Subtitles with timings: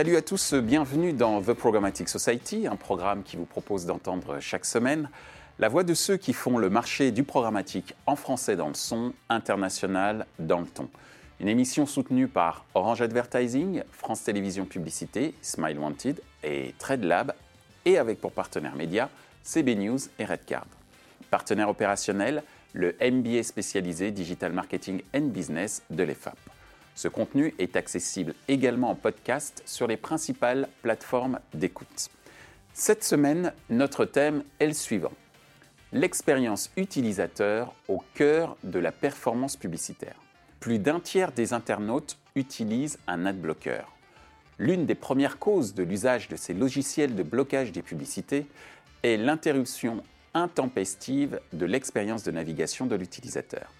[0.00, 4.64] Salut à tous, bienvenue dans The Programmatic Society, un programme qui vous propose d'entendre chaque
[4.64, 5.10] semaine
[5.58, 9.12] la voix de ceux qui font le marché du programmatique en français dans le son,
[9.28, 10.88] international dans le ton.
[11.38, 17.34] Une émission soutenue par Orange Advertising, France Télévisions Publicité, Smile Wanted et TradeLab,
[17.84, 19.10] et avec pour partenaires médias
[19.42, 20.66] CB News et Redcard.
[21.30, 22.42] Partenaire opérationnel,
[22.72, 26.38] le MBA spécialisé Digital Marketing and Business de l'EFAP.
[27.00, 32.10] Ce contenu est accessible également en podcast sur les principales plateformes d'écoute.
[32.74, 35.12] Cette semaine, notre thème est le suivant.
[35.92, 40.16] L'expérience utilisateur au cœur de la performance publicitaire.
[40.60, 43.84] Plus d'un tiers des internautes utilisent un adblocker.
[44.58, 48.44] L'une des premières causes de l'usage de ces logiciels de blocage des publicités
[49.02, 50.02] est l'interruption
[50.34, 53.72] intempestive de l'expérience de navigation de l'utilisateur.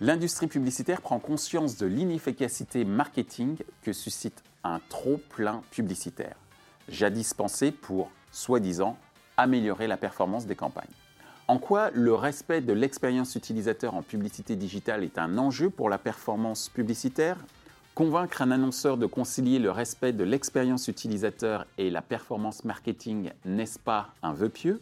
[0.00, 6.36] L'industrie publicitaire prend conscience de l'inefficacité marketing que suscite un trop-plein publicitaire,
[6.88, 8.96] jadis pensé pour, soi-disant,
[9.36, 10.86] améliorer la performance des campagnes.
[11.48, 15.98] En quoi le respect de l'expérience utilisateur en publicité digitale est un enjeu pour la
[15.98, 17.38] performance publicitaire?
[17.96, 23.80] Convaincre un annonceur de concilier le respect de l'expérience utilisateur et la performance marketing n'est-ce
[23.80, 24.80] pas un vœu pieux?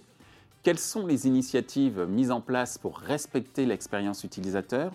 [0.62, 4.92] Quelles sont les initiatives mises en place pour respecter l'expérience utilisateur?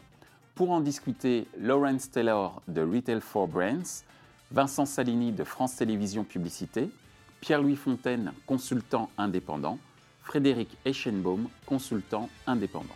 [0.61, 4.03] Pour en discuter, Lawrence Taylor de Retail for Brands,
[4.51, 6.91] Vincent Salini de France Télévisions Publicité,
[7.39, 9.79] Pierre-Louis Fontaine, consultant indépendant,
[10.21, 12.93] Frédéric Eschenbaum, consultant indépendant.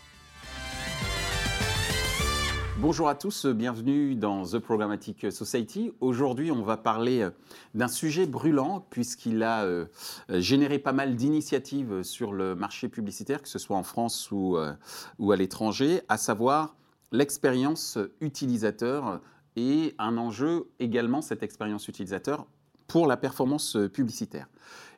[2.77, 5.91] Bonjour à tous, bienvenue dans The Programmatic Society.
[6.01, 7.27] Aujourd'hui, on va parler
[7.73, 9.87] d'un sujet brûlant puisqu'il a euh,
[10.29, 14.71] généré pas mal d'initiatives sur le marché publicitaire, que ce soit en France ou, euh,
[15.17, 16.75] ou à l'étranger, à savoir
[17.15, 19.21] l'expérience utilisateur
[19.55, 22.45] et un enjeu également, cette expérience utilisateur,
[22.87, 24.47] pour la performance publicitaire.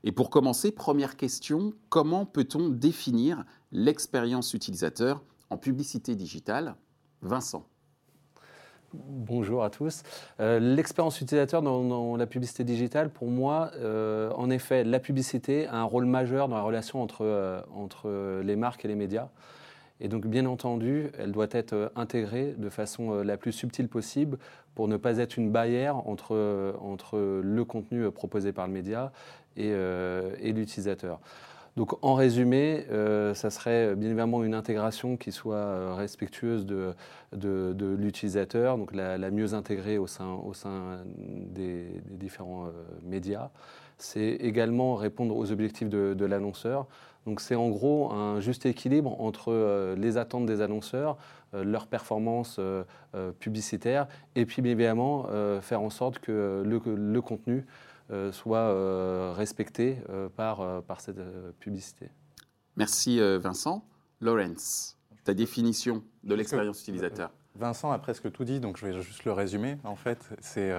[0.03, 6.75] Et pour commencer, première question, comment peut-on définir l'expérience utilisateur en publicité digitale?
[7.22, 7.66] Vincent.
[8.94, 10.03] Bonjour à tous.
[10.40, 15.75] Euh, l'expérience utilisateur dans, la publicité digitale, pour moi, euh, en effet, la publicité a
[15.75, 19.30] un rôle majeur dans la relation entre, euh, entre les marques et les médias.
[20.00, 23.88] Et donc, bien entendu, elle doit être euh, intégrée de façon euh, la plus subtile
[23.88, 24.38] possible
[24.75, 29.12] pour ne pas être une barrière entre, euh, le contenu proposé par le média
[29.56, 31.19] et, et l'utilisateur.
[31.78, 32.86] Donc, en résumé,
[33.34, 36.94] ça serait bien évidemment une intégration qui soit respectueuse de,
[37.97, 40.38] l'utilisateur, donc la, mieux intégrée au sein,
[41.18, 42.69] des, différents
[43.03, 43.50] médias.
[43.97, 46.86] C'est également répondre aux objectifs de l'annonceur.
[47.28, 51.18] Donc c'est en gros un juste équilibre entre euh, les attentes des annonceurs,
[51.54, 52.86] euh, leur performance euh,
[53.40, 55.28] publicitaire, et puis bien évidemment
[55.62, 57.66] faire en sorte que le, contenu
[58.32, 59.98] soit respecté
[60.36, 61.20] par, par cette
[61.60, 62.10] publicité.
[62.78, 63.84] Merci Vincent.
[64.22, 67.32] Lawrence, ta définition de l'expérience utilisateur.
[67.56, 69.78] Vincent a presque tout dit, donc je vais juste le résumer.
[69.84, 70.72] En fait, c'est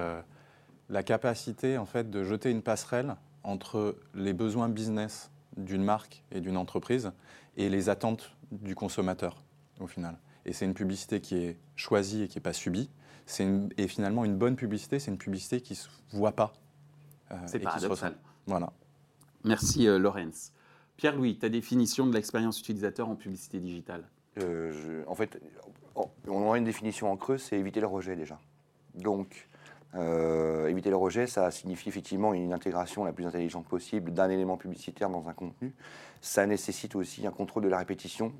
[0.89, 6.41] la capacité en fait, de jeter une passerelle entre les besoins business d'une marque et
[6.41, 7.11] d'une entreprise
[7.57, 9.43] et les attentes du consommateur
[9.79, 10.17] au final.
[10.45, 12.89] Et c'est une publicité qui est choisie et qui n'est pas subie.
[13.39, 16.53] Une, et finalement, une bonne publicité, c'est une publicité qui ne se voit pas.
[17.31, 18.17] Euh, c'est paradoxal.
[18.47, 18.73] Voilà.
[19.43, 20.51] Merci euh, Laurence.
[20.97, 24.03] Pierre-Louis, ta définition de l'expérience utilisateur en publicité digitale?
[24.41, 25.39] Euh, En fait,
[25.95, 28.39] on aura une définition en creux, c'est éviter le rejet déjà.
[28.95, 29.47] Donc,
[29.95, 34.57] euh, éviter le rejet, ça signifie effectivement une intégration la plus intelligente possible d'un élément
[34.57, 35.73] publicitaire dans un contenu.
[36.21, 38.31] Ça nécessite aussi un contrôle de la répétition.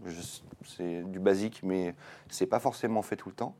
[0.65, 1.95] C'est du basique, mais
[2.29, 3.55] c'est pas forcément fait tout le temps.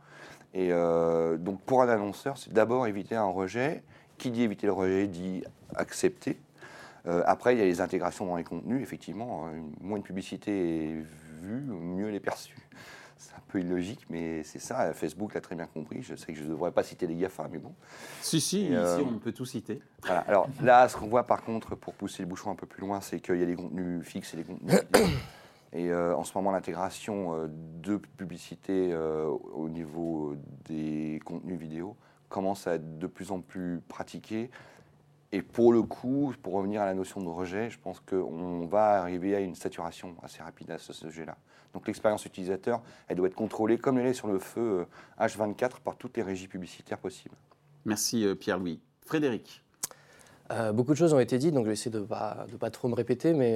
[0.54, 3.84] Et euh, donc pour un annonceur, c'est d'abord éviter un rejet.
[4.18, 5.44] Qui dit éviter le rejet dit
[5.76, 6.38] accepter.
[7.08, 8.84] Euh, après, il y a les intégrations dans les contenus.
[8.84, 11.06] Effectivement, moins une publicité est
[11.42, 12.58] vue, mieux elle est perçue
[13.20, 14.94] c'est un peu illogique, mais c'est ça.
[14.94, 16.02] Facebook l'a très bien compris.
[16.02, 17.76] Je sais que je ne devrais pas citer les GAFA, mais bon.
[18.22, 19.82] Si, si, ici, euh, on peut tout citer.
[20.08, 23.02] Alors là, ce qu'on voit par contre, pour pousser le bouchon un peu plus loin,
[23.02, 24.80] c'est qu'il y a des contenus fixes et des contenus
[25.72, 30.36] Et euh, en ce moment, l'intégration euh, de publicité au niveau
[30.66, 31.98] des contenus vidéo
[32.30, 34.50] commence à être de plus en plus pratiquée.
[35.32, 39.00] Et pour le coup, pour revenir à la notion de rejet, je pense qu'on va
[39.02, 41.38] arriver à une saturation assez rapide à ce sujet-là.
[41.74, 44.88] Donc l'expérience utilisateur, elle doit être contrôlée comme elle est sur le feu
[45.20, 47.36] H24 euh, par toutes les régies publicitaires possibles.
[47.86, 48.80] Merci euh, Pierre-Louis.
[49.06, 49.64] Frédéric
[50.52, 52.72] euh, beaucoup de choses ont été dites, donc je vais essayer de ne pas, pas,
[52.72, 53.56] trop me répéter, mais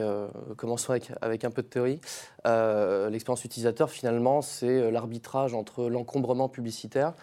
[0.58, 2.00] commençons avec, avec, un peu de théorie.
[2.46, 7.14] L'expérience utilisateur, finalement, c'est l'arbitrage entre l'encombrement publicitaire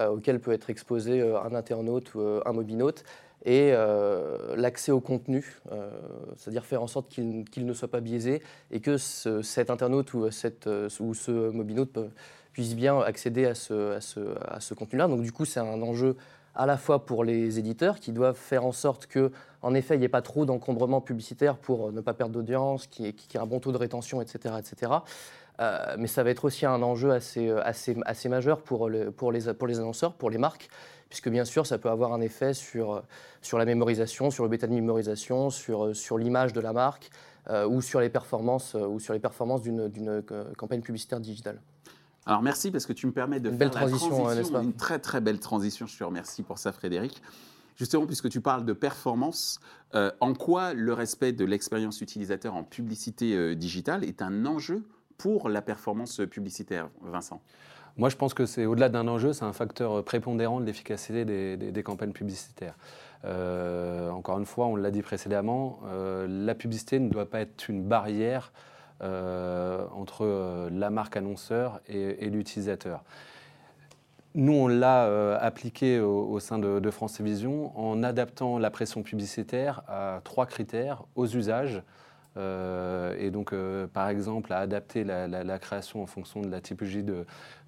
[0.00, 3.04] auquel peut être exposé un internaute ou un mobinaute
[3.44, 3.72] et
[4.56, 5.60] l'accès au contenu,
[6.36, 11.14] c'est-à-dire faire en sorte qu'il ne soit pas biaisé et que cet internaute ou, ou
[11.14, 11.98] ce mobinaute
[12.52, 15.08] puisse bien accéder à ce, contenu-là.
[15.08, 16.16] Donc du coup, c'est un enjeu
[16.54, 20.00] à la fois pour les éditeurs qui doivent faire en sorte que, en effet, il
[20.00, 23.46] n'y ait pas trop d'encombrement publicitaire pour ne pas perdre d'audience, qu'il y, ait un
[23.46, 24.56] bon taux de rétention, etc.
[24.58, 24.92] etc.
[25.60, 29.32] Euh, mais ça va être aussi un enjeu assez, assez, assez majeur pour, le, pour,
[29.32, 30.68] les, pour les annonceurs, pour les marques,
[31.08, 33.02] puisque bien sûr, ça peut avoir un effet sur,
[33.42, 37.10] sur la mémorisation, sur le bêta de mémorisation, sur, sur l'image de la marque
[37.50, 40.22] euh, ou sur les performances, ou sur les performances d'une
[40.56, 41.60] campagne publicitaire digitale.
[42.24, 44.74] Alors merci parce que tu me permets de une faire belle transition, la transition une
[44.74, 45.86] très très belle transition.
[45.86, 47.20] Je te remercie pour ça, Frédéric.
[47.76, 49.58] Justement, puisque tu parles de performance,
[49.94, 54.84] euh, en quoi le respect de l'expérience utilisateur en publicité euh, digitale est un enjeu
[55.18, 57.40] pour la performance publicitaire, Vincent?
[57.96, 61.82] Moi, je pense que c'est au-delà d'un enjeu, c'est un facteur prépondérant de l'efficacité des,
[61.82, 62.74] campagnes publicitaires.
[63.24, 65.80] Euh, encore une fois, on l'a dit précédemment,
[66.26, 68.50] la publicité ne doit pas être une barrière
[69.02, 73.02] euh, entre euh, la marque annonceur et, l'utilisateur.
[74.36, 79.82] Nous, on l'a euh, appliqué au, sein de, France Télévisions en adaptant la pression publicitaire
[79.88, 81.82] à trois critères aux usages,
[82.36, 87.04] euh, et donc, euh, par exemple, à adapter la, création en fonction de la typologie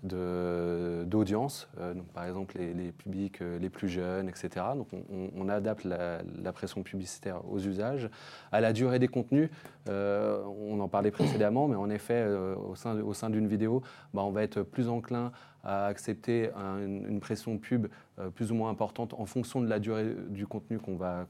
[0.02, 4.66] d'audience, euh, par exemple les, publics les plus jeunes, etc.
[4.76, 4.88] Donc,
[5.36, 8.08] on, adapte la, pression publicitaire aux usages.
[8.52, 9.50] À la durée des contenus,
[9.86, 12.74] on en parlait précédemment, mais en effet, au
[13.12, 13.82] sein, d'une vidéo,
[14.12, 15.32] bah, on va être plus enclin
[15.62, 17.88] à accepter une, pression pub
[18.34, 21.26] plus ou moins importante en fonction de la durée du contenu qu'on va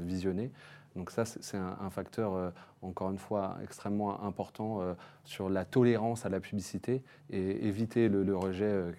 [0.00, 0.50] visionner.
[0.96, 2.50] Donc ça, c'est un, facteur, euh,
[2.82, 4.94] encore une fois, extrêmement important euh,
[5.24, 8.92] sur la tolérance à la publicité et éviter le, rejet euh,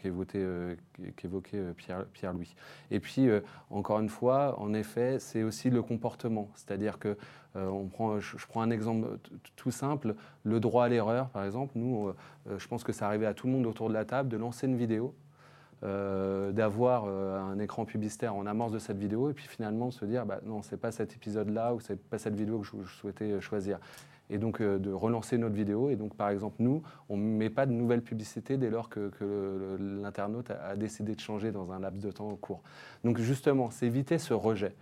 [1.17, 2.55] qu'évoquait Pierre, louis
[2.91, 3.27] Et puis,
[3.69, 6.49] encore une fois, en effet, c'est aussi le comportement.
[6.55, 7.17] C'est-à-dire que,
[7.55, 9.17] on prend, je, prends un exemple
[9.57, 11.73] tout simple, le droit à l'erreur, par exemple.
[11.75, 12.13] Nous,
[12.57, 14.67] je pense que ça arrivait à tout le monde autour de la table de lancer
[14.67, 15.13] une vidéo
[15.83, 20.05] euh, d'avoir euh, un écran publicitaire en amorce de cette vidéo et puis finalement se
[20.05, 23.31] dire bah, non, c'est pas cet épisode-là ou c'est pas cette vidéo que je, souhaitais
[23.31, 23.79] euh, choisir.
[24.29, 25.89] Et donc de relancer notre vidéo.
[25.89, 29.11] Et donc par exemple, nous, on ne met pas de nouvelles publicités dès lors que,
[29.79, 32.61] l'internaute a, décidé de changer dans un laps de temps court.
[33.03, 34.75] Donc justement, c'est éviter ce rejet.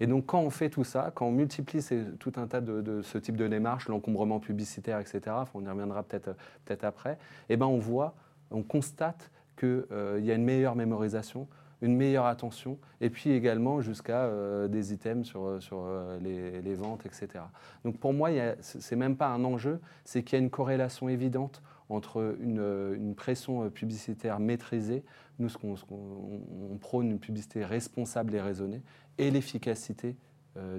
[0.00, 1.86] Et donc quand on fait tout ça, quand on multiplie
[2.18, 6.34] tout un tas de, ce type de démarches, l'encombrement publicitaire, etc., on y reviendra peut-être
[6.64, 7.18] peut après,
[7.48, 8.14] eh ben on voit,
[8.50, 11.48] on constate qu'il euh, y a une meilleure mémorisation,
[11.82, 15.86] une meilleure attention, et puis également jusqu'à euh, des items sur, euh, sur
[16.20, 17.44] les, ventes, etc.
[17.84, 18.30] Donc pour moi,
[18.60, 23.14] ce n'est même pas un enjeu, c'est qu'il y a une corrélation évidente entre une,
[23.16, 25.04] pression publicitaire maîtrisée,
[25.38, 28.82] nous ce qu'on, on prône une publicité responsable et raisonnée,
[29.18, 30.16] et l'efficacité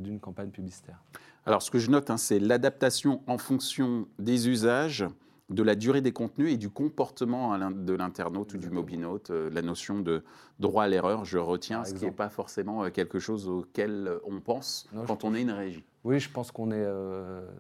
[0.02, 1.02] d'une campagne publicitaire.
[1.46, 5.06] Alors ce que je note, hein, c'est l'adaptation en fonction des usages,
[5.50, 9.62] de la durée des contenus et du comportement de l'internaute ou du mobinaute, euh, la
[9.62, 10.24] notion de
[10.60, 14.20] droit à l'erreur, je retiens, ce qui n'est pas forcément euh, quelque chose auquel euh,
[14.26, 15.86] on pense quand on est une régie.
[16.04, 16.88] Oui, je pense qu'on est,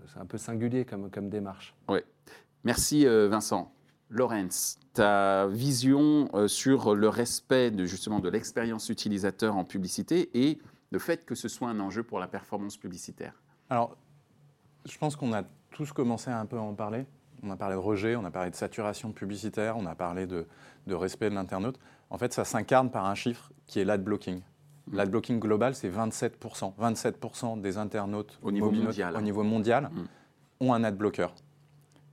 [0.08, 1.76] c'est un peu singulier comme, comme démarche.
[1.90, 2.00] Oui.
[2.64, 3.74] Merci Vincent.
[4.10, 10.60] Lorenz, ta vision sur le respect de, justement de l'expérience utilisateur en publicité et
[10.92, 13.34] le fait que ce soit un enjeu pour la performance publicitaire?
[13.70, 13.98] Alors,
[14.86, 17.06] je pense qu'on a tous commencé à un peu en parler.
[17.44, 20.46] On a parlé de rejet, on a parlé de saturation publicitaire, on a parlé de,
[20.88, 21.80] respect de l'internaute.
[22.10, 24.42] En fait, ça s'incarne par un chiffre qui est l'ad-blocking.
[24.94, 26.74] L'ad-blocking global, c'est 27%.
[26.80, 30.66] 27% des internautes au niveau mondial, au niveau mondial mm.
[30.66, 31.34] ont un ad-blocker.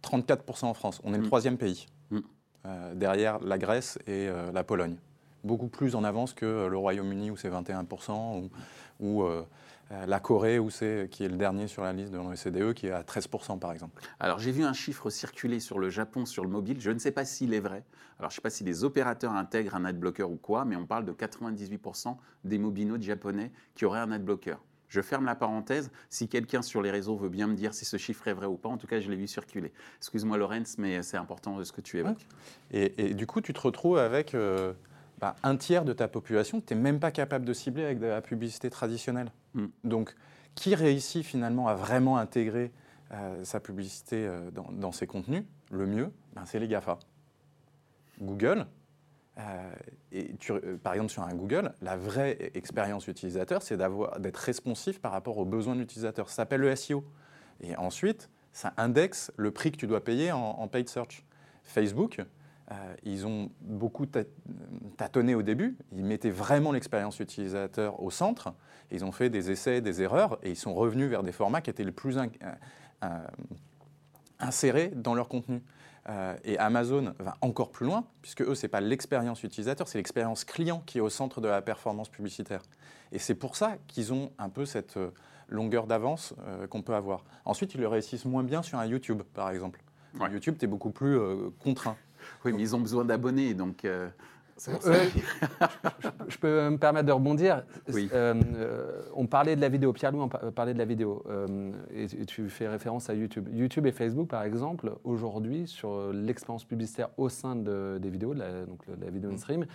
[0.03, 1.01] 34% en France.
[1.05, 1.27] On est le mm.
[1.27, 2.19] troisième pays, mm.
[2.67, 4.97] euh, derrière la Grèce et euh, la Pologne.
[5.45, 8.51] Beaucoup plus en avance que le Royaume-Uni où c'est 21% ou,
[8.99, 9.45] ou euh,
[9.91, 12.91] la Corée, où c'est, qui est le dernier sur la liste de l'OECDE, qui est
[12.91, 14.03] à 13% par exemple.
[14.19, 17.13] Alors j'ai vu un chiffre circuler sur le Japon, sur le mobile, je ne sais
[17.13, 17.85] pas s'il est vrai.
[18.19, 20.87] Alors je ne sais pas si les opérateurs intègrent un adblocker ou quoi, mais on
[20.87, 24.57] parle de 98% des mobinotes japonais qui auraient un adblocker.
[24.95, 25.91] Je ferme la parenthèse.
[26.09, 28.57] Si quelqu'un sur les réseaux veut bien me dire si ce chiffre est vrai ou
[28.57, 29.73] pas, en tout cas, je l'ai vu circuler.
[29.99, 32.29] Excuse-moi, Lorenz, mais c'est important ce que tu évoques.
[32.71, 34.73] Et, du coup, tu te retrouves avec euh,
[35.19, 37.99] bah, un tiers de ta population que tu n'es même pas capable de cibler avec
[37.99, 39.33] de la publicité traditionnelle.
[39.55, 39.67] Hmm.
[39.85, 40.15] Donc,
[40.55, 42.73] qui réussit finalement à vraiment intégrer
[43.13, 46.99] euh, sa publicité euh, dans, ses contenus Le mieux, ben, c'est les GAFA.
[48.21, 48.67] Google,
[49.39, 49.73] euh,
[50.13, 50.35] et
[50.83, 55.45] par exemple sur un Google, la vraie expérience utilisateur, c'est d'être responsif par rapport aux
[55.45, 56.29] besoins de l'utilisateur.
[56.29, 57.05] Ça s'appelle le SEO.
[57.61, 61.25] Et ensuite, ça indexe le prix que tu dois payer en, paid search.
[61.65, 62.21] Facebook,
[63.03, 64.07] ils ont beaucoup
[64.97, 65.77] tâtonné au début.
[65.93, 68.55] Ils mettaient vraiment l'expérience utilisateur au centre.
[68.91, 71.71] Ils ont fait des essais, des erreurs, et ils sont revenus vers des formats qui
[71.71, 72.19] étaient le plus
[74.41, 75.63] insérés dans leur contenu.
[76.09, 79.99] Euh, et Amazon va encore plus loin, puisque eux, ce n'est pas l'expérience utilisateur, c'est
[79.99, 82.63] l'expérience client qui est au centre de la performance publicitaire.
[83.13, 85.11] Et c'est pour ça qu'ils ont un peu cette euh,
[85.49, 87.25] longueur d'avance euh, qu'on peut avoir.
[87.45, 89.83] Ensuite, ils le réussissent moins bien sur un YouTube, par exemple.
[90.31, 91.19] YouTube, tu es beaucoup plus
[91.59, 91.97] contraint.
[92.45, 93.85] Oui, mais ils ont besoin d'abonnés, donc
[96.29, 97.65] je peux me permettre de rebondir.
[97.95, 102.49] Euh, on parlait de la vidéo, Pierre-Louis on parlait de la vidéo, euh, et, tu
[102.49, 103.49] fais référence à YouTube.
[103.53, 109.11] YouTube et Facebook, par exemple, aujourd'hui, sur l'expérience publicitaire au sein des vidéos, donc la
[109.11, 109.67] vidéo in stream, euh,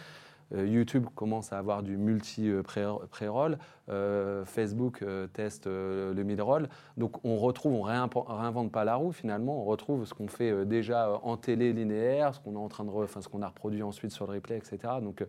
[0.56, 3.58] YouTube commence à avoir du multi-pré-roll,
[3.89, 6.70] euh, Facebook euh, teste le mid-roll.
[6.98, 11.20] Donc on retrouve, on réinvente pas la roue finalement, on retrouve ce qu'on fait déjà
[11.24, 14.12] en télé linéaire, ce qu'on est en train de, enfin, ce qu'on a reproduit ensuite
[14.12, 14.79] sur le replay, etc.
[15.01, 15.25] Donc,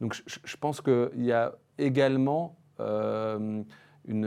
[0.00, 4.24] donc je, je pense qu'il y a également une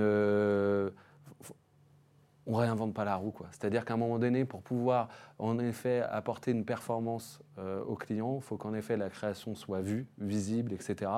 [2.46, 3.34] on réinvente pas la roue.
[3.52, 5.08] C'est-à-dire qu'à un moment donné, pour pouvoir
[5.40, 9.82] en effet apporter une performance euh, au client, il faut qu'en effet la création soit
[9.82, 11.10] vue, visible, etc.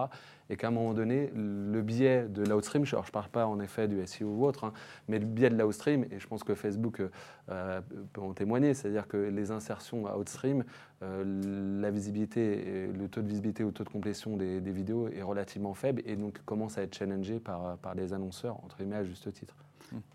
[0.49, 3.87] Et qu'à un moment donné, le biais de l'outstream, je ne parle pas en effet
[3.87, 4.73] du SEO ou autre, hein,
[5.07, 7.01] mais le biais de l'outstream, et je pense que Facebook
[7.49, 7.81] euh,
[8.13, 10.63] peut en témoigner, c'est-à-dire que les insertions outstream,
[11.01, 15.23] euh, la visibilité, le taux de visibilité ou le taux de complétion des, vidéos est
[15.23, 19.03] relativement faible et donc commence à être challengé par, par les annonceurs, entre guillemets, à
[19.03, 19.55] juste titre.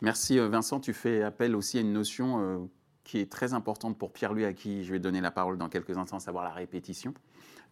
[0.00, 0.80] Merci euh, Vincent.
[0.80, 2.58] Tu fais appel aussi à une notion euh,
[3.04, 5.96] qui est très importante pour Pierre-Louis, à qui je vais donner la parole dans quelques
[5.96, 7.14] instants, à savoir la répétition.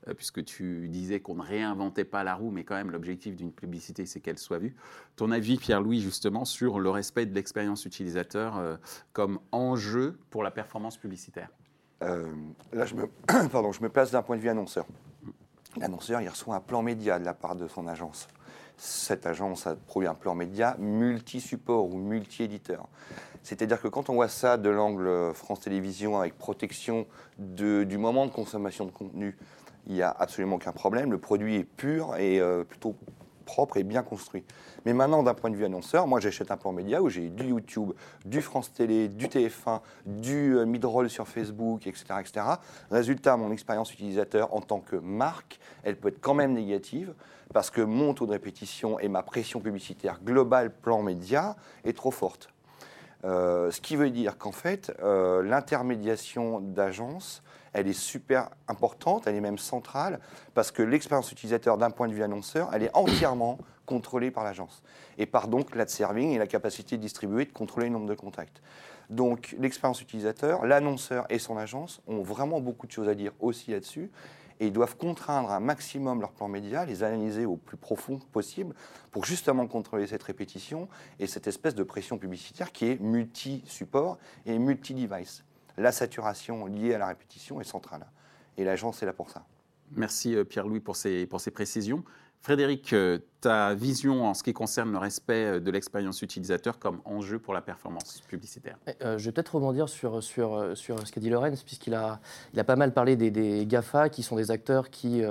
[0.06, 3.52] Euh, puisque tu disais qu'on ne réinventait pas la roue, mais quand même l'objectif d'une
[3.52, 4.76] publicité, c'est qu'elle soit vue.
[5.16, 8.78] Ton avis, Pierre-Louis, justement, sur le respect de l'expérience utilisateur
[9.12, 11.50] comme enjeu pour la performance publicitaire?
[12.00, 13.08] Là, je me,
[13.50, 14.86] pardon, je me place d'un point de vue annonceur.
[15.76, 18.28] L'annonceur, il reçoit un plan média de la part de son agence
[18.78, 22.88] cette agence a produit un plan média multi-support ou multi-éditeur.
[23.42, 27.06] C'est-à-dire que quand on voit ça de l'angle France Télévisions avec protection
[27.38, 29.36] du moment de consommation de contenu,
[29.86, 31.10] il n'y a absolument aucun problème.
[31.10, 32.94] Le produit est pur et euh, plutôt
[33.46, 34.44] propre et bien construit.
[34.84, 37.46] Mais maintenant, d'un point de vue annonceur, moi j'achète un plan média où j'ai du
[37.46, 37.92] YouTube,
[38.26, 42.46] du France Télé, du TF1, du euh, mid-roll sur Facebook, etc., etc.
[42.90, 47.14] Résultat, mon expérience utilisateur en tant que marque, elle peut être quand même négative
[47.52, 52.10] parce que mon taux de répétition et ma pression publicitaire globale plan média est trop
[52.10, 52.48] forte.
[53.24, 59.34] Euh, ce qui veut dire qu'en fait, euh, l'intermédiation d'agence elle est super importante, elle
[59.34, 60.20] est même centrale,
[60.54, 64.82] parce que l'expérience utilisateur d'un point de vue annonceur, elle est entièrement contrôlée par l'agence.
[65.16, 68.14] Et par donc l'ad serving et la capacité de distribuer, de contrôler le nombre de
[68.14, 68.60] contacts.
[69.10, 73.70] Donc l'expérience utilisateur, l'annonceur et son agence ont vraiment beaucoup de choses à dire aussi
[73.70, 74.10] là-dessus
[74.60, 78.74] et ils doivent contraindre un maximum leur plan média, les analyser au plus profond possible
[79.10, 80.88] pour justement contrôler cette répétition
[81.18, 85.44] et cette espèce de pression publicitaire qui est multi-support et multi-device
[85.78, 88.06] la saturation liée à la répétition est centrale.
[88.56, 89.46] Et l'agence est là pour ça.
[89.92, 92.04] Merci euh, Pierre-Louis pour ces, pour ces précisions.
[92.40, 97.00] Frédéric, euh, ta vision en ce qui concerne le respect euh, de l'expérience utilisateur comme
[97.04, 98.76] enjeu pour la performance publicitaire?
[98.86, 102.20] Eh, Je vais peut-être rebondir sur, sur, sur ce qu'a dit Lorenz, puisqu'il a,
[102.52, 105.22] il a pas mal parlé des, GAFA, qui sont des acteurs qui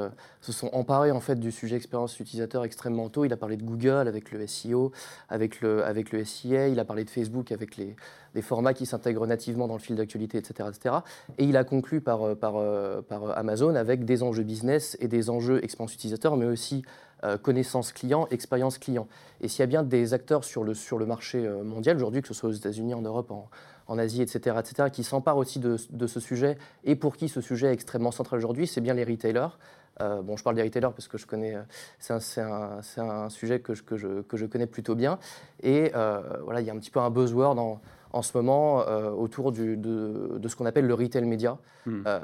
[0.42, 3.26] se sont emparés en fait, du sujet expérience utilisateur extrêmement tôt.
[3.26, 4.92] Il a parlé de Google avec le SEO,
[5.30, 7.96] avec le, avec le SIA, il a parlé de Facebook avec les,
[8.34, 10.96] des formats qui s'intègrent nativement dans le fil d'actualité, etc., etc.
[11.38, 15.08] Et il a conclu par, euh, par, euh, par Amazon avec des enjeux business et
[15.08, 16.84] des enjeux expérience utilisateur, mais aussi
[17.24, 19.08] euh, connaissance client, expérience client.
[19.42, 22.28] Et s'il y a bien des acteurs sur le, sur le marché mondial aujourd'hui, que
[22.28, 23.32] ce soit aux États-Unis, en Europe,
[23.88, 27.40] en, Asie, etc., etc., qui s'emparent aussi de, de, ce sujet et pour qui ce
[27.40, 29.58] sujet est extrêmement central aujourd'hui, c'est bien les retailers.
[30.00, 31.56] bon, je parle des retailers parce que je connais,
[32.00, 32.20] c'est un,
[32.98, 35.20] un, un, sujet que je, que, je, que je, connais plutôt bien.
[35.64, 35.92] Et
[36.44, 37.80] voilà, il y a un petit peu un buzzword dans,
[38.18, 39.78] en ce moment euh, autour de,
[40.48, 42.02] ce qu'on appelle le retail média, hmm.
[42.08, 42.20] euh,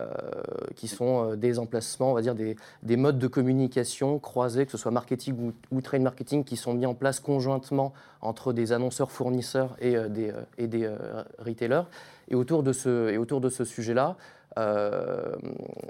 [0.75, 4.77] qui sont euh, des emplacements, on va dire des, modes de communication croisés, que ce
[4.77, 9.75] soit marketing ou, trade marketing, qui sont mis en place conjointement entre des annonceurs fournisseurs
[9.79, 10.89] et des, et des
[11.37, 11.83] retailers.
[12.29, 14.15] Et autour de ce, et autour de ce sujet-là,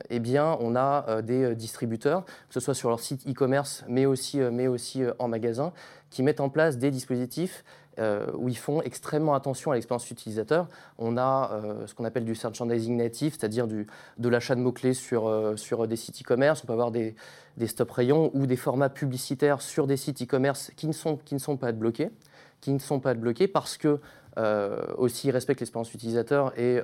[0.10, 4.40] eh bien, on a des distributeurs, que ce soit sur leur site e-commerce, mais aussi,
[4.40, 5.74] mais aussi en magasin,
[6.10, 7.64] qui mettent en place des dispositifs
[8.00, 10.68] euh, où ils font extrêmement attention à l'expérience utilisateur.
[10.98, 15.28] On a euh, ce qu'on appelle du merchandising native, c'est-à-dire de l'achat de mots-clés sur,
[15.28, 16.64] euh, sur des sites e-commerce.
[16.64, 17.16] On peut avoir des,
[17.68, 21.40] stop rayons ou des formats publicitaires sur des sites e-commerce qui, ne sont, qui ne
[21.40, 22.10] sont pas bloqués
[22.62, 24.00] qui ne sont pas bloqués parce que
[24.98, 26.80] aussi respectent l'expérience utilisateur et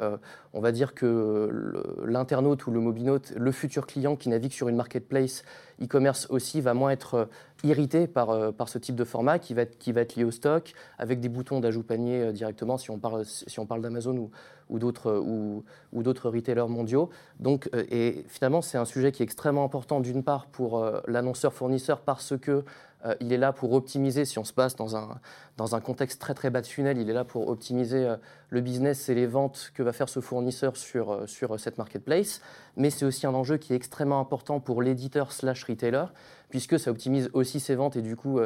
[0.54, 4.76] on va dire que l'internaute ou le mobinaute, le futur client qui navigue sur une
[4.76, 5.44] marketplace
[5.82, 7.30] e-commerce aussi va moins être
[7.64, 10.32] irrité par, par ce type de format qui va, être, qui va être lié au
[10.32, 14.32] stock, avec des boutons d'ajout panier directement si on parle, si parle d'Amazon ou,
[14.70, 17.10] ou d'autres ou, ou retailers mondiaux.
[17.40, 22.38] Donc, et finalement, c'est un sujet qui est extrêmement important d'une part pour l'annonceur-fournisseur parce
[22.38, 22.64] que
[23.06, 25.20] euh, il est là pour optimiser, si on se passe dans un,
[25.58, 28.18] dans un contexte très très bas de funnel, il est là pour optimiser euh,
[28.50, 32.42] le business et les ventes que va faire ce fournisseur sur, euh, sur cette marketplace.
[32.78, 36.06] Mais c'est aussi un enjeu qui est extrêmement important pour l'éditeur slash retailer,
[36.50, 38.40] puisque ça optimise aussi ses ventes et du coup,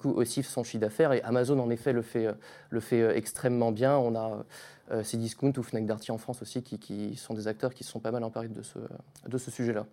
[0.00, 1.12] coup aussi son chiffre d'affaires.
[1.12, 2.28] Et Amazon, en effet, le fait,
[2.70, 3.96] le fait extrêmement bien.
[3.96, 4.42] On a euh,
[4.90, 8.22] Cdiscount ou Fnac Darty en France aussi, qui, sont des acteurs qui sont pas mal
[8.24, 8.78] emparés de ce,
[9.26, 9.86] de ce sujet-là.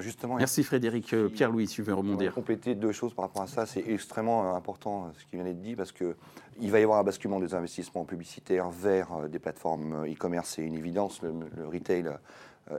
[0.00, 1.12] justement, Merci Frédéric.
[1.12, 2.32] Euh, Pierre-Louis, tu veux rebondir.
[2.34, 3.66] compléter deux choses par rapport à ça.
[3.66, 7.04] C'est extrêmement euh, important ce qui vient d'être dit parce qu'il va y avoir un
[7.04, 10.54] basculement des investissements publicitaires vers des plateformes e-commerce.
[10.56, 11.20] C'est une évidence.
[11.22, 12.10] Le, le retail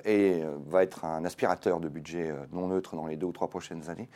[0.05, 3.89] et va être un aspirateur de budget non neutre dans les deux ou trois prochaines
[3.89, 4.09] années.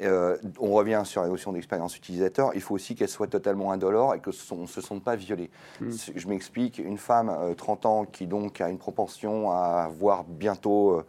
[0.00, 2.50] Euh, on revient sur la notion d'expérience utilisateur.
[2.54, 5.50] Il faut aussi qu'elle soit totalement indolore et que ne se sente pas violée.
[5.80, 5.90] Mm.
[6.16, 11.04] Je m'explique, une femme, 30 euh, ans, qui donc a une propension à avoir bientôt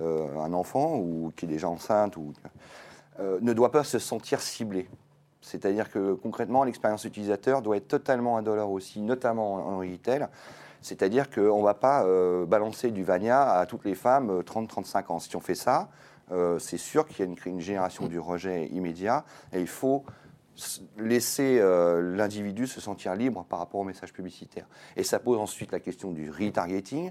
[0.00, 2.32] euh, un enfant ou qui est déjà enceinte, ou,
[3.42, 4.88] ne doit pas se sentir ciblée.
[5.42, 10.26] C'est-à-dire que concrètement, l'expérience utilisateur doit être totalement indolore aussi, notamment en retail.
[10.82, 12.06] C'est-à-dire qu'on ne va pas
[12.46, 15.18] balancer du Vania à toutes les femmes 30-35 ans.
[15.18, 15.90] Si on fait ça,
[16.32, 20.04] euh, c'est sûr qu'il y a une, génération du rejet immédiat et il faut
[20.98, 24.68] laisser euh, l'individu se sentir libre par rapport au message publicitaire.
[24.96, 27.10] Et ça pose ensuite la question du retargeting.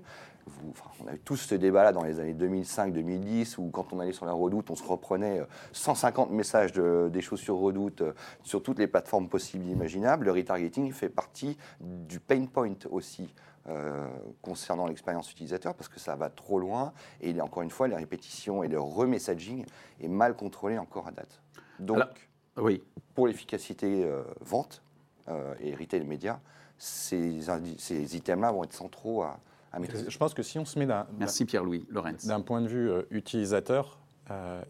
[1.01, 4.25] on a eu tous ce débat-là dans les années 2005-2010, où quand on allait sur
[4.25, 5.41] la redoute, on se reprenait
[5.73, 8.03] 150 euh, messages des chaussures redoute
[8.43, 10.25] sur toutes les plateformes possibles et imaginables.
[10.25, 13.33] Le retargeting fait partie du pain point aussi.
[13.69, 14.07] Euh,
[14.41, 18.63] concernant l'expérience utilisateur parce que ça va trop loin et encore une fois, les répétitions
[18.63, 19.63] et le remessaging
[20.01, 21.39] est mal contrôlé encore à date.
[21.77, 22.81] Donc, oui.
[23.13, 24.81] pour l'efficacité euh, vente
[25.27, 26.39] euh, et retail média,
[26.79, 27.41] ces,
[27.77, 29.39] ces items-là vont être centraux à,
[29.71, 30.09] à maîtriser.
[30.09, 32.25] Je pense que si on se met d'un, Merci Pierre-Louis Lorenz.
[32.25, 33.99] D'un point de vue utilisateur,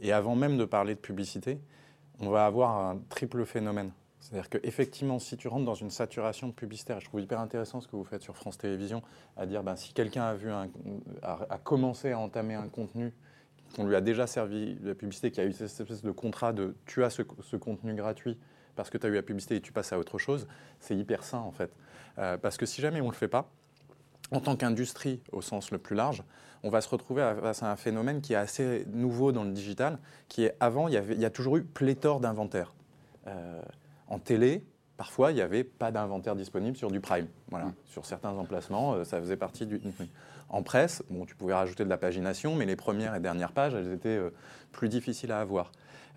[0.01, 1.61] et avant même de parler de publicité,
[2.19, 3.91] on va avoir un triple phénomène.
[4.19, 7.95] C'est-à-dire qu'effectivement, si tu rentres dans une saturation publicitaire, je trouve hyper intéressant ce que
[7.95, 9.01] vous faites sur France Télévisions,
[9.37, 10.35] à dire ben, si quelqu'un
[11.23, 13.13] a, a, commencé à entamer un contenu,
[13.75, 16.75] qu'on lui a déjà servi la publicité, qui a eu cette espèce de contrat de
[16.85, 17.21] tu as ce,
[17.55, 18.37] contenu gratuit
[18.75, 20.47] parce que tu as eu la publicité et tu passes à autre chose,
[20.79, 21.71] c'est hyper sain en fait.
[22.17, 23.49] Euh, parce que si jamais on ne le fait pas,
[24.31, 26.23] en tant qu'industrie au sens le plus large,
[26.63, 29.97] on va se retrouver face à un phénomène qui est assez nouveau dans le digital,
[30.27, 32.73] qui est avant, il y, avait, il y a toujours eu pléthore d'inventaires.
[33.27, 33.61] Euh,
[34.09, 34.65] en télé,
[34.97, 37.27] parfois, il n'y avait pas d'inventaire disponible sur du prime.
[37.49, 37.67] Voilà.
[37.67, 37.73] Mmh.
[37.85, 39.79] Sur certains emplacements, euh, ça faisait partie du.
[40.49, 43.75] En presse, bon, tu pouvais rajouter de la pagination, mais les premières et dernières pages,
[43.75, 44.31] elles étaient euh,
[44.71, 45.71] plus difficiles à avoir.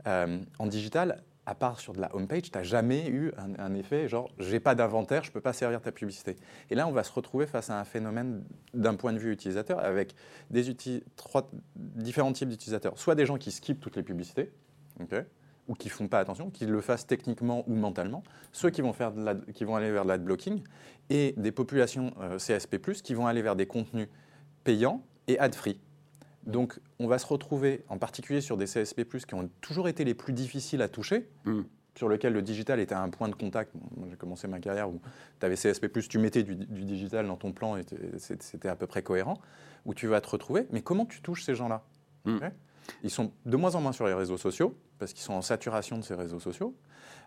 [0.07, 4.09] Euh, en digital, à part sur de la homepage, tu n'as jamais eu un, effet
[4.09, 6.37] genre j'ai pas d'inventaire, je ne peux pas servir ta publicité.
[6.71, 8.43] Et là, on va se retrouver face à un phénomène
[8.75, 10.15] d'un point de vue utilisateur avec
[10.51, 10.75] des
[11.17, 12.99] trois, différents types d'utilisateurs.
[12.99, 14.51] Soit des gens qui skippent toutes les publicités,
[15.01, 15.25] ok
[15.69, 18.23] ou qui ne font pas attention, qui le fassent techniquement ou mentalement,
[18.53, 19.13] ceux qui vont, faire
[19.55, 20.63] qui vont aller vers de blocking
[21.11, 24.09] et des populations euh, CSP, qui vont aller vers des contenus
[24.65, 25.79] payants et ad-free.
[26.45, 30.15] Donc, on va se retrouver, en particulier sur des CSP, qui ont toujours été les
[30.15, 31.61] plus difficiles à toucher, mm.
[31.97, 33.73] sur lesquels le digital était un point de contact.
[34.11, 35.01] J'ai commencé ma carrière où
[35.39, 37.85] tu avais CSP, tu mettais du, digital dans ton plan et
[38.19, 39.39] c'était à peu près cohérent,
[39.85, 40.67] où tu vas te retrouver.
[40.73, 41.85] Mais comment tu touches ces gens-là?
[42.25, 42.39] Mm.
[43.03, 45.99] Ils sont de moins en moins sur les réseaux sociaux, parce qu'ils sont en saturation
[45.99, 46.75] de ces réseaux sociaux.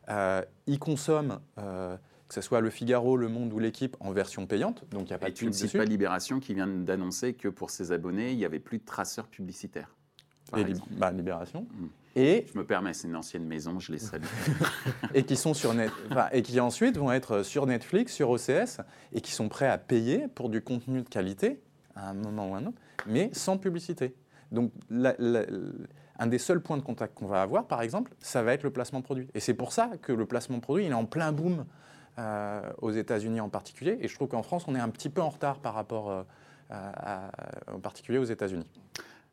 [0.10, 4.46] Euh, ils consomment, euh, que ce soit le Figaro, le Monde ou l'équipe, en version
[4.46, 6.68] payante, donc il n'y a pas Et de tu ne cites pas Libération qui vient
[6.68, 9.96] d'annoncer que pour ses abonnés, il n'y avait plus de traceurs publicitaires.
[10.56, 11.66] Et bah, Libération.
[11.74, 11.88] Hmm.
[12.16, 14.24] Et je me permets, c'est une ancienne maison, je les salue.
[15.14, 15.92] et qui sont sur net,
[16.32, 18.80] et qui ensuite vont être sur Netflix, sur OCS,
[19.12, 21.60] et qui sont prêts à payer pour du contenu de qualité
[21.96, 24.14] à un moment ou à un autre, mais sans publicité.
[24.52, 28.64] Donc, un des seuls points de contact qu'on va avoir, par exemple, ça va être
[28.64, 29.28] le placement produit.
[29.34, 31.66] Et c'est pour ça que le placement produit, il est en plein boom
[32.18, 33.98] euh, aux États-Unis en particulier.
[34.02, 36.24] Et je trouve qu'en France, on est un petit peu en retard par rapport euh,
[37.72, 38.68] en particulier aux États-Unis.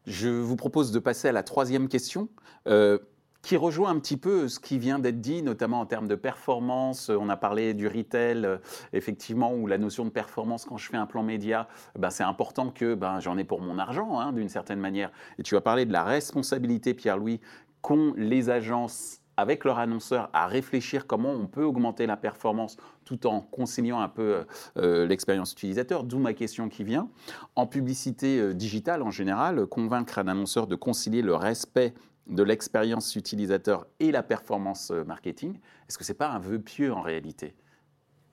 [0.06, 2.28] Je vous propose de passer à la troisième question.
[2.66, 2.98] Euh,
[3.42, 7.10] qui rejoint un petit peu ce qui vient d'être dit, notamment en termes de performance.
[7.10, 8.58] On a parlé du retail, euh,
[8.92, 12.70] effectivement, où la notion de performance, quand je fais un plan média, ben, c'est important
[12.70, 15.10] que ben, j'en ai pour mon argent, hein, d'une certaine manière.
[15.38, 17.40] Et tu as parlé de la responsabilité, Pierre-Louis,
[17.80, 23.26] qu'ont les agences avec leur annonceur à réfléchir comment on peut augmenter la performance tout
[23.26, 24.44] en conciliant un peu
[24.76, 27.08] euh, l'expérience utilisateur, d'où ma question qui vient.
[27.56, 31.94] En publicité euh, digitale, en général, convaincre un annonceur de concilier le respect
[32.26, 35.58] de l'expérience utilisateur et la performance euh, marketing,
[35.88, 37.54] est-ce que ce n'est pas un vœu pieux en réalité?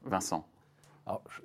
[0.04, 0.47] Vincent?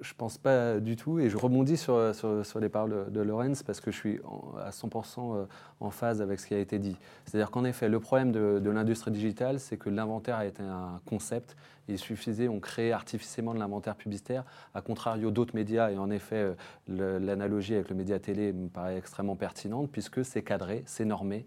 [0.01, 3.63] Je ne pense pas du tout, et je rebondis sur, sur, les paroles de Lorenz
[3.63, 4.21] parce que je suis
[4.63, 5.47] à 100% euh,
[5.81, 6.97] en phase avec ce qui a été dit.
[7.25, 11.01] C'est-à-dire qu'en effet, le problème de, de l'industrie digitale, c'est que l'inventaire a été un
[11.07, 11.57] concept.
[11.89, 16.55] Il suffisait, on créait artificiellement de l'inventaire publicitaire, à contrario d'autres médias, et en effet,
[16.89, 21.47] euh, l'analogie avec le média télé me paraît extrêmement pertinente, puisque c'est cadré, c'est normé.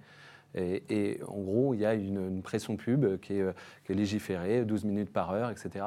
[0.56, 3.54] Et, en gros, il y a une, pression pub qui est,
[3.90, 5.86] légiférée, 12 minutes par heure, etc.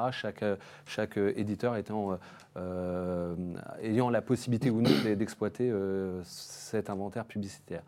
[0.85, 2.17] Chaque, éditeur étant,
[2.57, 3.35] euh,
[3.81, 7.83] ayant la possibilité ou non d'exploiter euh, cet inventaire publicitaire.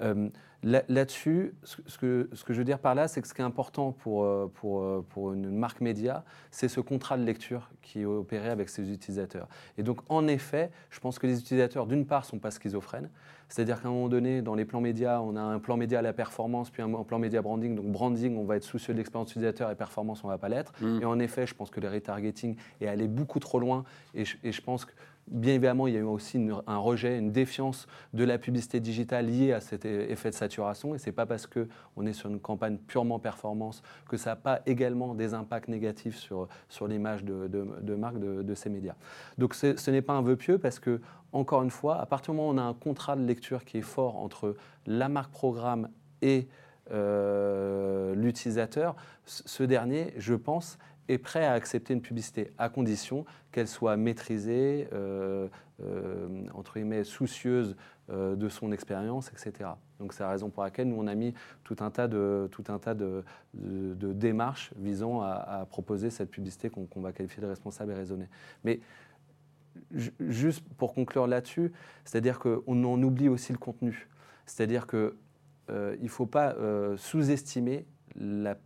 [0.00, 0.28] Euh,
[0.62, 4.28] là-dessus, ce, que, je veux dire par là, c'est que ce qui est important pour,
[4.52, 9.48] pour une marque média, c'est ce contrat de lecture qui est opéré avec ses utilisateurs.
[9.78, 13.10] Et donc, en effet, je pense que les utilisateurs, d'une part, ne sont pas schizophrènes.
[13.48, 16.02] C'est-à-dire qu'à un moment donné, dans les plans médias, on a un plan média à
[16.02, 17.74] la performance, puis un plan média branding.
[17.76, 20.48] Donc branding, on va être soucieux de l'expérience utilisateur et performance, on ne va pas
[20.48, 20.72] l'être.
[20.80, 21.02] Mm.
[21.02, 23.84] Et en effet, je pense que le retargeting est allé beaucoup trop loin.
[24.14, 24.92] Et je, pense que
[25.28, 29.26] Bien évidemment, il y a eu aussi un rejet, une défiance de la publicité digitale
[29.26, 30.94] liée à cet effet de saturation.
[30.94, 34.36] Et ce n'est pas parce qu'on est sur une campagne purement performance que ça n'a
[34.36, 38.94] pas également des impacts négatifs sur, sur l'image de, de, marque de, de, ces médias.
[39.36, 41.00] Donc ce n'est pas un vœu pieux parce que
[41.36, 43.78] encore une fois, à partir du moment où on a un contrat de lecture qui
[43.78, 45.90] est fort entre la marque programme
[46.22, 46.48] et
[46.92, 53.68] euh, l'utilisateur, ce dernier, je pense, est prêt à accepter une publicité à condition qu'elle
[53.68, 55.48] soit maîtrisée, euh,
[55.82, 57.76] euh, entre guillemets, soucieuse
[58.08, 59.70] de son expérience, etc.
[59.98, 62.62] Donc c'est la raison pour laquelle nous on a mis tout un tas de, tout
[62.68, 67.94] un tas de, démarches visant à, proposer cette publicité qu'on va qualifier de responsable et
[67.96, 68.28] raisonnée.
[68.62, 68.78] Mais
[70.20, 71.72] juste pour conclure là-dessus,
[72.04, 74.08] c'est-à-dire qu'on en oublie aussi le contenu.
[74.46, 75.12] C'est-à-dire qu'il
[75.70, 78.56] euh, ne faut pas euh, sous-estimer la,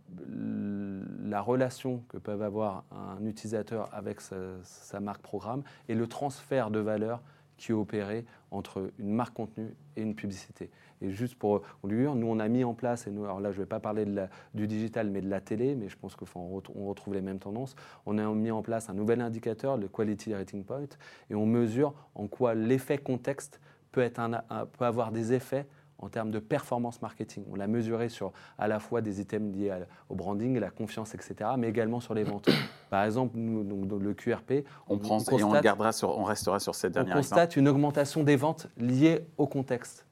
[1.41, 6.79] relation que peuvent avoir un utilisateur avec sa, sa, marque programme et le transfert de
[6.79, 7.21] valeur
[7.57, 10.69] qui est opéré entre une marque contenu et une publicité.
[11.01, 13.57] Et juste pour dire, nous on a mis en place, et nous, alors là je
[13.57, 14.05] ne vais pas parler
[14.53, 17.75] du digital mais de la télé, mais je pense qu'on on retrouve les mêmes tendances,
[18.05, 20.89] on a mis en place un nouvel indicateur, le Quality Rating Point,
[21.29, 23.59] et on mesure en quoi l'effet contexte
[23.91, 24.41] peut, être un,
[24.77, 25.65] peut avoir des effets
[26.01, 27.45] en termes de performance marketing.
[27.51, 29.71] On l'a mesuré sur à la fois des items liés
[30.09, 32.49] au branding, la confiance, etc., mais également sur les ventes.
[32.89, 36.75] Par exemple, nous, donc, le QRP, on, prend et on, gardera sur, on restera sur
[36.75, 37.15] cette dernière.
[37.15, 40.05] On constate une augmentation des ventes liées au contexte.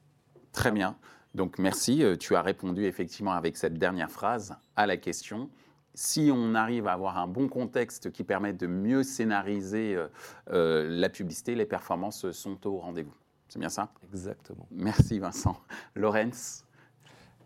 [0.53, 0.95] Très bien.
[1.35, 5.49] Donc merci, euh, tu as répondu effectivement avec cette dernière phrase à la question.
[5.93, 10.07] Si on arrive à avoir un bon contexte qui permet de mieux scénariser euh,
[10.51, 13.13] euh, la publicité, les performances sont au rendez-vous.
[13.49, 13.91] C'est bien ça?
[14.13, 14.67] Exactement.
[14.71, 15.59] Merci Vincent.
[15.95, 16.65] Lorenz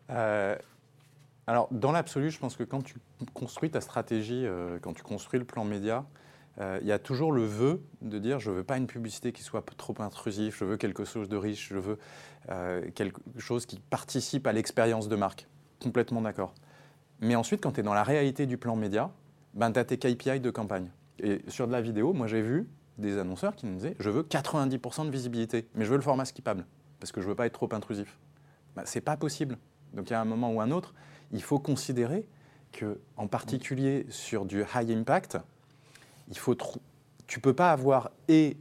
[0.10, 2.96] Alors, dans l'absolu, je pense que quand tu
[3.34, 4.46] construis ta stratégie,
[4.82, 6.06] quand tu construis le plan média,
[6.60, 9.32] euh, il y a toujours le vœu de dire je ne veux pas une publicité
[9.32, 11.98] qui soit trop intrusive, je veux quelque chose de riche, je veux
[12.50, 15.48] euh, quelque chose qui participe à l'expérience de marque.
[15.82, 16.54] Complètement d'accord.
[17.22, 19.12] Mais ensuite, quand tu es dans la réalité du plan média,
[19.54, 20.92] ben, tu as tes KPI de campagne.
[21.20, 24.24] Et sur de la vidéo, moi j'ai vu des annonceurs qui nous disaient je veux
[24.24, 26.66] 90% de visibilité, mais je veux le format skippable,
[27.00, 28.18] parce que je ne veux pas être trop intrusif.
[28.76, 29.58] Ben, Ce n'est pas possible.
[29.94, 30.94] Donc a un moment ou un autre,
[31.32, 32.28] il faut considérer
[32.72, 35.38] que, en particulier sur du high impact,
[36.30, 36.56] il faut
[37.28, 38.58] tu peux pas avoir et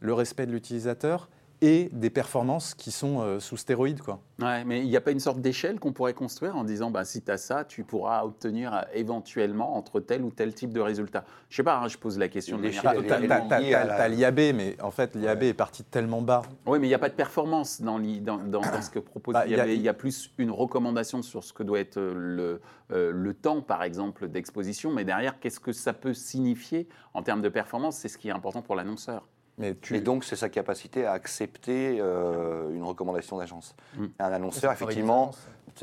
[0.00, 1.28] le respect de l'utilisateur
[1.60, 4.00] et des performances qui sont euh, sous stéroïdes.
[4.00, 4.20] Quoi.
[4.40, 7.04] Ouais, mais il n'y a pas une sorte d'échelle qu'on pourrait construire en disant bah,
[7.04, 10.80] si tu as ça, tu pourras obtenir euh, éventuellement entre tel ou tel type de
[10.80, 11.24] résultat.
[11.48, 12.58] Je sais pas, hein, je pose la question.
[12.58, 16.42] Tu as, l'IAB, mais en fait, l'IAB est parti tellement bas.
[16.66, 19.46] Oui, mais il n'y a pas de performance dans, dans, dans, ce que propose bah,
[19.46, 19.68] l'IAB.
[19.70, 22.60] Il y, a plus une recommandation sur ce que doit être le,
[22.92, 24.92] euh, le temps, par exemple, d'exposition.
[24.92, 27.96] Mais derrière, qu'est-ce que ça peut signifier en termes de performance?
[27.96, 29.26] C'est ce qui est important pour l'annonceur.
[29.58, 33.74] Mais Et donc, c'est sa capacité à accepter euh, une recommandation d'agence.
[33.96, 34.06] Mm.
[34.20, 35.32] Un annonceur, effectivement,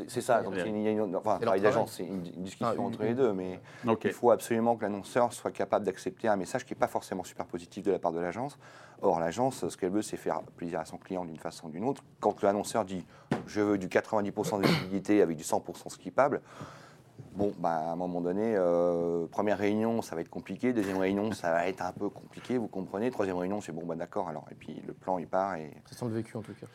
[0.08, 0.42] c'est ça.
[0.42, 3.32] Donc, il y a une, enfin, travail d'agence, c'est une, discussion ah, entre les deux,
[3.32, 3.60] mais
[4.04, 7.46] il faut absolument que l'annonceur soit capable d'accepter un message qui n'est pas forcément super
[7.46, 8.58] positif de la part de l'agence.
[9.02, 11.84] Or, l'agence, ce qu'elle veut, c'est faire plaisir à son client d'une façon ou d'une
[11.84, 12.02] autre.
[12.20, 13.04] Quand l'annonceur dit
[13.46, 16.40] «je veux du 90% de visibilité avec du 100% skippable»,
[17.36, 20.72] Bon, bah, à un moment donné, euh, première réunion, ça va être compliqué.
[20.72, 23.10] Deuxième réunion, ça va être un peu compliqué, vous comprenez.
[23.10, 24.46] Troisième réunion, c'est bon, bah d'accord, alors.
[24.50, 25.70] Et puis le plan, il part et.
[25.90, 26.66] Ça sent le vécu en tout cas.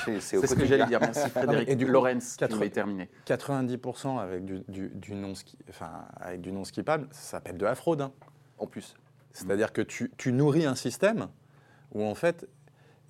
[0.04, 1.00] c'est ce que j'allais dire.
[1.00, 1.68] Merci Frédéric.
[1.68, 3.08] et du Lorenz, qui quatre- va terminer.
[3.26, 7.64] 90% avec du, du- du non ski, enfin, avec du non skippable, ça s'appelle de
[7.64, 8.02] la fraude.
[8.02, 8.12] hein.
[8.58, 8.94] En plus.
[9.32, 11.28] C'est-à-dire que tu, tu nourris un système
[11.94, 12.46] où en fait,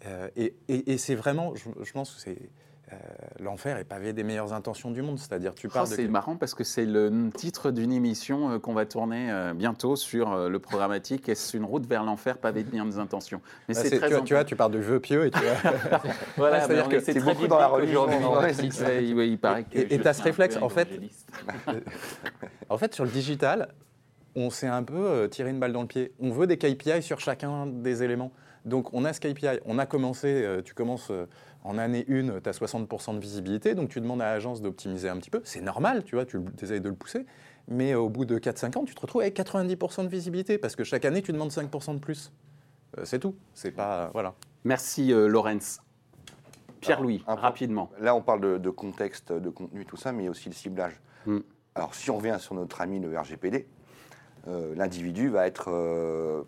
[0.06, 2.50] euh, et, et- et c'est vraiment, je, je pense que c'est
[2.92, 2.96] euh,
[3.40, 5.18] l'enfer est pavé des meilleures intentions du monde.
[5.18, 8.59] C'est-à-dire tu Oh, pars de c'est marrant parce que c'est le titre d'une émission euh,
[8.59, 11.29] qu'on va tourner euh, bientôt sur le programmatique.
[11.29, 13.40] Est-ce une route vers l'enfer pavée de bien intentions?
[13.68, 15.38] Mais Ah, c'est très tu, vois, tu vois, tu pars du vœu pieux et tu
[15.40, 15.70] vois.
[16.37, 18.07] Voilà, c'est-à-dire que est- c'est beaucoup dans la religion.
[19.00, 20.88] Il- paraît que Et- t'as suis ce réflexe, en fait.
[22.68, 23.68] En fait, sur le digital,
[24.37, 26.12] on s'est un peu tiré une balle dans le pied.
[26.20, 28.33] On veut des KPI sur chacun des éléments.
[28.64, 29.59] Donc, on a ce KPI.
[29.64, 31.11] On a commencé, tu commences
[31.64, 33.74] en année 1, tu as 60% de visibilité.
[33.74, 35.40] Donc, tu demandes à l'agence d'optimiser un petit peu.
[35.44, 37.26] C'est normal, tu vois, tu essayes de le pousser.
[37.68, 40.74] Mais euh, au bout de 4-5 ans, tu te retrouves avec 90% de visibilité parce
[40.76, 42.32] que chaque année, tu demandes 5% de plus.
[42.98, 43.36] Euh, c'est tout.
[43.54, 44.10] C'est pas.
[44.12, 44.34] voilà.
[44.64, 45.80] Merci euh, Lorenz.
[46.80, 47.90] Pierre-Louis, rapidement.
[48.00, 50.48] Là, on parle de, de contexte, de contenu, tout ça, mais il y a aussi
[50.48, 50.98] le ciblage.
[51.26, 51.40] Mm.
[51.74, 53.66] Alors, si on revient sur notre ami le RGPD,
[54.48, 56.42] euh, l'individu va être, euh,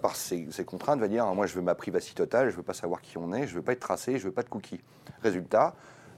[0.00, 3.00] part ses, contraintes, va dire Moi, je veux ma privacité totale, je veux pas savoir
[3.02, 4.80] qui on est, je veux pas être tracé, je veux pas de cookies.
[5.22, 5.74] Résultat,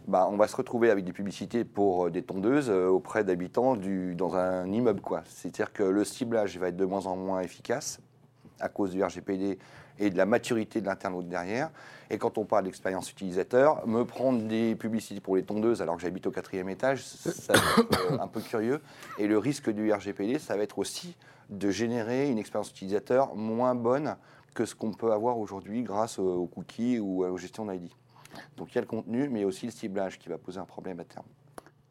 [0.07, 3.75] bah, on va se retrouver avec des publicités pour euh, des tondeuses euh, auprès d'habitants
[3.75, 5.01] dans un immeuble.
[5.25, 8.01] C'est-à-dire que le ciblage va être de moins en moins efficace
[8.61, 9.59] à cause du RGPD
[9.99, 11.71] et de la maturité de l'internaute derrière.
[12.11, 16.03] Et quand on parle d'expérience utilisateur, me prendre des publicités pour les tondeuses alors que
[16.03, 18.81] j'habite au quatrième étage, ça va être euh, un peu curieux.
[19.19, 21.17] Et le risque du RGPD, ça va être aussi
[21.51, 24.17] de générer une expérience utilisateur moins bonne
[24.55, 27.91] que ce qu'on peut avoir aujourd'hui grâce aux cookies ou aux gestions d'ID.
[28.57, 31.01] Donc il y a le contenu, mais aussi le ciblage qui va poser un problème
[31.01, 31.27] à terme.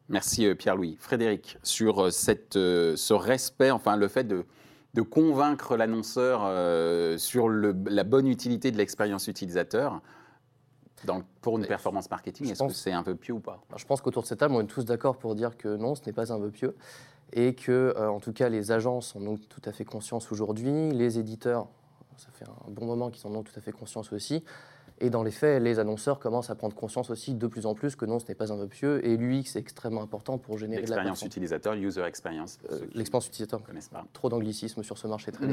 [0.08, 0.96] Merci euh, Pierre-Louis.
[1.00, 4.44] Frédéric, sur euh, cette, ce respect, enfin le fait de,
[4.94, 10.00] de convaincre l'annonceur euh, sur le- la bonne utilité de l'expérience utilisateur
[11.04, 13.60] dans- pour une performance marketing, est-ce que c'est un peu pieux ou pas?
[13.76, 16.02] Je pense qu'autour de cette table, on est tous d'accord pour dire que non, ce
[16.06, 16.74] n'est pas un vœu pieux.
[17.32, 20.92] Et que, euh, en tout cas, les agences en ont tout à fait conscience aujourd'hui.
[20.92, 21.66] Les éditeurs,
[22.16, 24.44] ça fait un bon moment qu'ils en ont tout à fait conscience aussi.
[25.00, 27.96] Et dans les faits, les annonceurs commencent à prendre conscience aussi de plus en plus
[27.96, 29.04] que non, ce n'est pas un vœu pieux.
[29.04, 33.26] Et l'UX c'est extrêmement important pour générer de la L'expérience utilisateur, user experience, Euh, L'expérience
[33.26, 33.60] utilisateur.
[33.90, 34.04] pas.
[34.12, 35.46] Trop d'anglicisme sur ce marché très.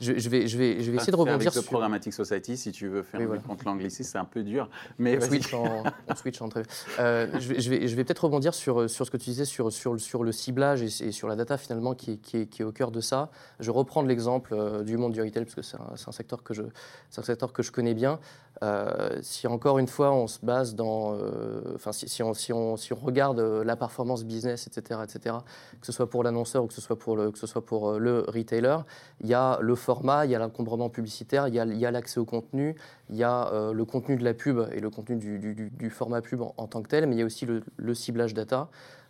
[0.00, 1.64] Je, je vais, je vais, je vais essayer de rebondir sur.
[1.64, 3.42] Programmatic Society, si tu veux faire Oui, voilà.
[3.42, 4.68] contre l'anglicisme, c'est un peu dur.
[4.98, 6.62] Mais on switch en, on switch en très-
[6.98, 10.24] Euh, je vais, je peut-être rebondir sur, sur ce que tu disais sur, sur, sur
[10.24, 12.72] le ciblage et, et sur la data finalement qui est, qui, est, qui est au
[12.72, 13.30] cœur de ça.
[13.60, 16.42] Je reprends l'exemple euh, du monde du retail parce que c'est un, c'est un secteur
[16.42, 16.62] que je,
[17.10, 18.18] c'est un secteur que je connais bien.
[18.62, 22.76] Euh, si encore une fois on se base dans, euh, enfin si, on, si, on,
[22.76, 25.36] si on regarde euh, la performance business, etc., etc.,
[25.80, 27.98] que ce soit pour l'annonceur ou que ce soit pour le, que ce soit pour
[27.98, 28.78] le retailer,
[29.20, 32.24] il y a le format, il y a l'encombrement publicitaire, il y a, l'accès au
[32.24, 32.74] contenu,
[33.10, 36.66] il y a le contenu de la pub et le contenu du, format pub en,
[36.66, 38.68] tant que tel, mais il y a aussi le ciblage data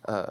[0.08, 0.24] euh,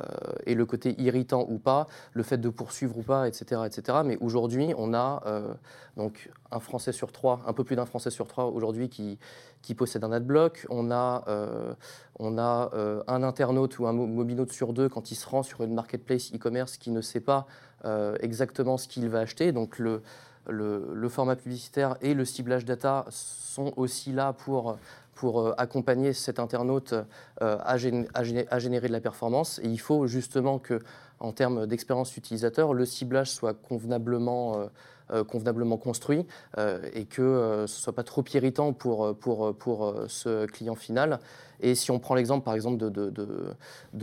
[0.46, 3.62] et le côté irritant ou pas, le fait de poursuivre ou pas, etc.
[3.66, 4.00] etc.
[4.04, 5.54] Mais aujourd'hui, on a euh,
[5.96, 9.20] donc un Français sur trois, un peu plus d'un Français sur trois aujourd'hui qui,
[9.62, 10.66] qui possède un adblock.
[10.70, 11.74] On a, euh,
[12.20, 12.72] on a
[13.08, 16.34] un internaute ou un mo- mobinaute sur deux quand il se rend sur une marketplace
[16.34, 17.48] e-commerce qui ne sait pas
[18.22, 19.52] exactement ce qu'il va acheter.
[19.52, 20.02] Donc le,
[20.48, 24.78] le format publicitaire et le ciblage data sont aussi là pour,
[25.18, 29.60] pour euh, accompagner cet internaute euh, à, gén- à géné- à générer de la performance.
[29.64, 30.80] Et il faut justement que,
[31.20, 35.24] en termes d'expérience utilisateur, le ciblage soit convenablement, euh,
[35.78, 36.26] construit
[36.94, 39.16] et que ce ne soit pas trop irritant pour,
[40.10, 41.20] ce client final.
[41.60, 43.13] Et si on prend l'exemple, par exemple, de,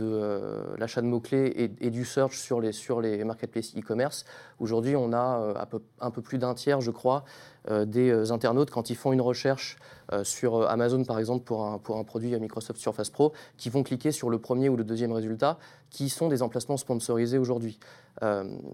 [0.01, 4.25] euh, l'achat de mots-clés et, du search sur les, sur les marketplaces e-commerce,
[4.59, 7.23] aujourd'hui, on a euh, un peu, plus d'un tiers, je crois,
[7.69, 9.77] euh, des internautes, quand ils font une recherche
[10.21, 13.81] sur Amazon, par exemple, pour un, pour un produit à Microsoft Surface Pro, qui vont
[13.81, 15.57] cliquer sur le premier ou le deuxième résultat,
[15.89, 17.79] qui sont des emplacements sponsorisés aujourd'hui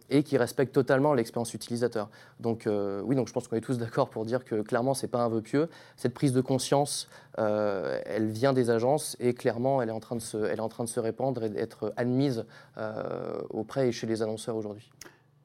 [0.10, 2.10] et qui respectent totalement l'expérience utilisateur.
[2.42, 5.24] Donc oui, donc je pense qu'on est tous d'accord pour dire que clairement, c'est pas
[5.24, 5.70] un vœu pieux.
[5.96, 7.08] Cette prise de conscience,
[7.40, 10.62] euh, elle vient des agences et clairement, elle est en train de se, elle est
[10.62, 12.46] en train de se répandre et d'être admise
[12.78, 14.92] euh, auprès et chez les annonceurs aujourd'hui.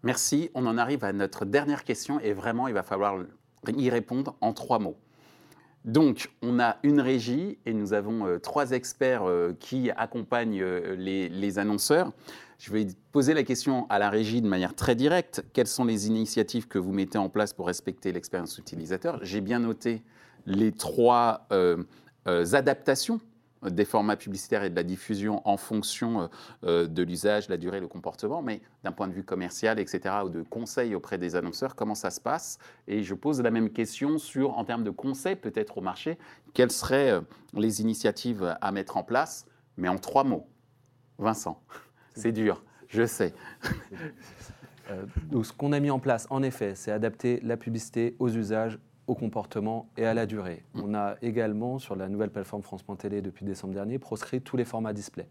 [0.03, 0.51] Merci.
[0.55, 3.18] On en arrive à notre dernière question et vraiment, il va falloir
[3.68, 4.96] y répondre en trois mots.
[5.85, 9.25] Donc, on a une régie et nous avons euh, trois experts
[9.61, 12.12] qui accompagnent les annonceurs.
[12.59, 15.44] Je vais poser la question à la régie de manière très directe.
[15.53, 19.20] Quelles sont les initiatives que vous mettez en place pour respecter l'expérience utilisateur?
[19.22, 20.03] J'ai bien noté
[20.47, 21.83] les trois euh,
[22.27, 23.21] euh, adaptations
[23.63, 26.29] des formats publicitaires et de la diffusion en fonction
[26.65, 30.29] euh, de l'usage, la durée, le comportement, mais d'un point de vue commercial, etc., ou
[30.29, 32.59] de conseil auprès des annonceurs, comment ça se passe?
[32.87, 36.17] Et je pose la même question sur, en termes de conseils peut-être au marché,
[36.55, 37.21] quelles seraient
[37.55, 40.47] les initiatives à mettre en place, mais en trois mots.
[41.19, 41.61] Vincent,
[42.15, 43.35] c'est dur, je sais.
[45.31, 48.79] Donc, ce qu'on a mis en place, en effet, c'est adapter la publicité aux usages,
[49.07, 50.64] au comportement et à la durée.
[50.75, 50.81] Mm.
[50.85, 54.92] On a également, sur la nouvelle plateforme France.télé depuis décembre dernier, proscrit tous les formats
[54.92, 55.29] display.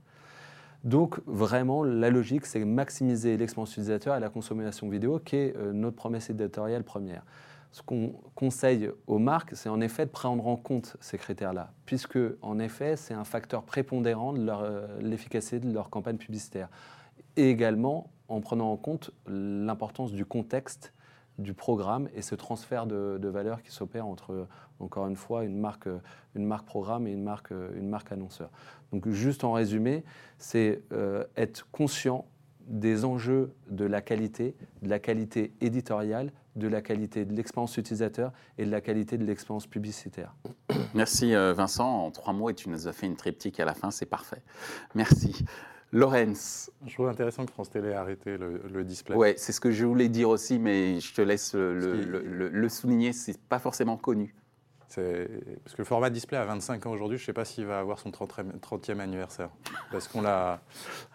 [0.84, 5.74] Donc, vraiment, la logique, c'est maximiser l'expérience utilisateur et la consommation vidéo, qui est euh,
[5.74, 7.24] notre promesse éditoriale première.
[7.72, 12.20] Ce qu'on conseille aux marques, c'est en effet de prendre en compte ces critères-là, puisque,
[12.42, 16.70] en effet, c'est un facteur prépondérant de euh, l'efficacité de leur campagne publicitaire.
[17.36, 20.94] Et également en prenant en compte l'importance du contexte
[21.38, 24.48] du programme et ce transfert de, de valeur qui s'opère entre,
[24.80, 25.90] encore une fois, une marque,
[26.34, 28.50] une marque programme et une marque, une marque annonceur.
[28.92, 30.04] Donc juste en résumé,
[30.38, 32.26] c'est euh, être conscient
[32.68, 38.32] des enjeux de la qualité, de la qualité éditoriale, de la qualité de l'expérience utilisateur
[38.58, 40.34] et de la qualité de l'expérience publicitaire.
[40.94, 42.06] Merci euh, Vincent.
[42.06, 44.42] En trois mots, et tu nous as fait une triptyque à la fin, c'est parfait.
[44.96, 45.46] Merci.
[45.96, 46.70] Lorenz.
[46.86, 49.16] Je trouve intéressant que France Télé ait arrêté le, le display.
[49.16, 52.70] Ouais, c'est ce que je voulais dire aussi, mais je te laisse le, le, le-
[52.70, 54.36] souligner, c'est pas forcément connu.
[54.94, 54.96] Parce
[55.74, 58.00] que le format display à 25 ans aujourd'hui, je ne sais pas s'il va avoir
[58.00, 59.50] son 30e, 30e anniversaire.
[59.92, 60.62] Parce qu'on l'a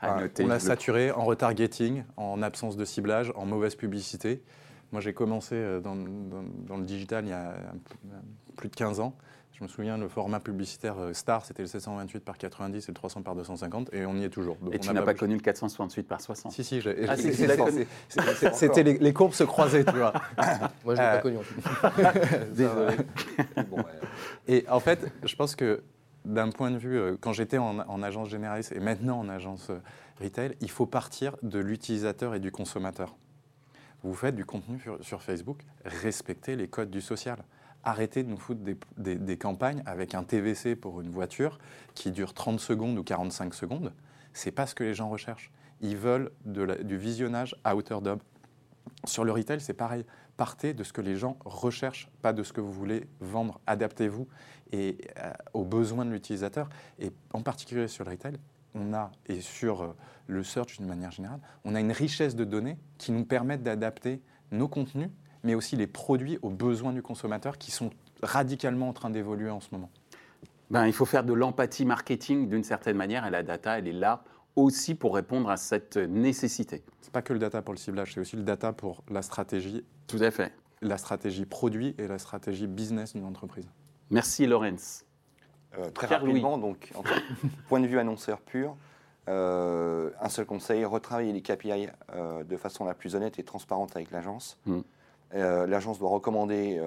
[0.03, 4.43] enfin, saturé en retargeting, en absence de ciblage, en mauvaise publicité.
[4.93, 7.97] Moi, j'ai commencé euh, dans, dans- dans le digital il y a peu-
[8.57, 9.15] plus de 15 ans.
[9.53, 12.95] Je me souviens, le format publicitaire euh, Star, c'était le 728 par 90 et le
[12.95, 14.57] 300 par 250, et on y est toujours.
[14.57, 16.51] Donc Et on tu n'a n'as pas connu le 468 par 60.
[16.53, 17.33] Si, si, j'ai- Ah, si,
[18.55, 20.13] C'était les, les courbes se croisaient, tu vois.
[20.39, 21.61] Moi, je ne l'ai Euh, pas connu en tout
[22.03, 22.13] cas.
[22.55, 22.97] Désolé.
[23.69, 23.85] Bon, ouais.
[24.49, 25.83] Et en fait, je pense que
[26.25, 29.69] d'un point de vue, euh, quand j'étais en, en agence généraliste et maintenant en agence
[29.71, 29.79] euh,
[30.23, 33.15] retail, il faut partir de l'utilisateur et du consommateur.
[34.03, 37.45] Vous faites du contenu sur, Facebook, respectez les codes du social.
[37.85, 38.61] Arrêtez de nous foutre
[38.97, 41.59] des, campagnes avec un TVC pour une voiture
[41.95, 43.93] qui dure 30 secondes ou 45 secondes.
[44.33, 45.51] C'est pas ce que les gens recherchent.
[45.81, 48.21] Ils veulent du visionnage à hauteur d'homme.
[49.05, 50.05] Sur le retail, c'est pareil.
[50.37, 53.61] Partez de ce que les gens recherchent, pas de ce que vous voulez vendre.
[53.67, 54.27] Adaptez-vous
[54.75, 54.93] euh,
[55.53, 56.69] aux besoins de l'utilisateur.
[56.99, 58.35] Et en particulier sur le retail,
[58.75, 62.45] on a, et sur euh, le search d'une manière générale, on a une richesse de
[62.45, 65.11] données qui nous permettent d'adapter nos contenus,
[65.43, 67.91] mais aussi les produits aux besoins du consommateur qui sont
[68.23, 69.91] radicalement en train d'évoluer en ce moment.
[70.71, 73.93] Ben, il faut faire de l'empathie marketing d'une certaine manière, et la data, elle est
[73.93, 74.23] là
[74.57, 76.83] aussi pour répondre à cette nécessité.
[77.01, 79.85] C'est pas que le data pour le ciblage, c'est aussi le data pour la stratégie,
[80.07, 80.53] Tout à fait.
[80.83, 83.69] la stratégie produit et la stratégie business d'une entreprise.
[84.11, 85.05] Merci Lorenz.
[85.79, 87.03] Euh, très rapidement, donc, en
[87.69, 88.77] point de vue annonceur pur,
[89.29, 93.95] euh, un seul conseil, retravailler les KPI euh, de façon la plus honnête et transparente
[93.95, 94.59] avec l'agence.
[94.67, 94.81] Mm.
[95.35, 96.81] Euh, l'agence doit recommander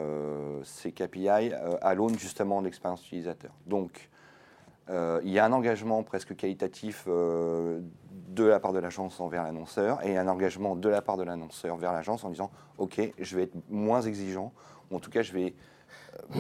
[0.64, 3.52] ces KPI à l'aune justement de l'expérience utilisateur.
[3.68, 4.10] Donc,
[4.90, 10.18] il y a un engagement presque qualitatif de la part de l'agence envers l'annonceur et
[10.18, 13.56] un engagement de la part de l'annonceur vers l'agence en disant Ok, je vais être
[13.70, 14.52] moins exigeant,
[14.92, 15.56] ou en tout cas, je vais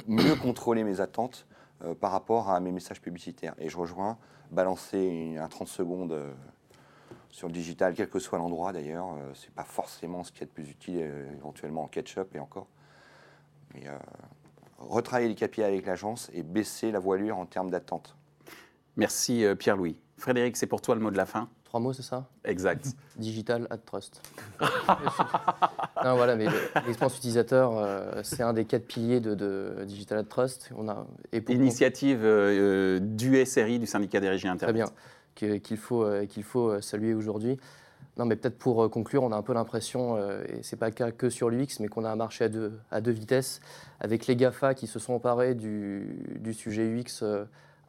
[0.08, 1.47] mieux contrôler mes attentes
[1.84, 3.56] euh, par rapport à mes messages publicitaires.
[3.58, 4.17] Et je rejoins,
[4.54, 6.32] balancer un 30 secondes euh,
[7.30, 10.46] sur le digital, quel que soit l'endroit d'ailleurs, euh, c'est pas forcément ce qui est
[10.46, 12.67] le plus utile, euh, éventuellement en catch-up et encore.
[13.74, 13.86] Mais
[14.78, 18.15] retravailler les KPI avec l'agence et baisser la voilure en termes d'attente.
[18.98, 20.00] Merci Pierre-Louis.
[20.17, 22.28] Frédéric, c'est pour toi le mot de la fin Trois mots, c'est ça?
[22.46, 22.86] Exact.
[23.16, 24.22] Digital at trust.
[26.04, 26.52] non, voilà, mais le-
[26.86, 30.70] l'expérience utilisateur, euh, c'est un des quatre piliers de, de Digital at trust.
[30.78, 34.76] On a, et pour Initiative euh, euh, du SRI, du syndicat des régies Très Internet.
[34.76, 34.86] bien,
[35.36, 37.58] que- qu'il faut, qu'il faut saluer aujourd'hui.
[38.18, 41.10] Non, mais peut-être pour conclure, on a un peu l'impression, et c'est pas le cas
[41.10, 43.62] que sur l'UX, mais qu'on a un marché à deux, à deux vitesses,
[44.00, 47.24] avec les GAFA qui se sont emparés du, du sujet UX